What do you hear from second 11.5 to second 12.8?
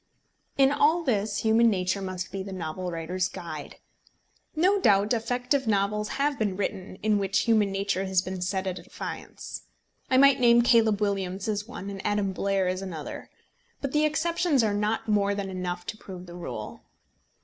one and Adam Blair